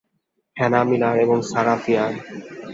[0.57, 2.11] Hannah Miller এবং Sarah fear!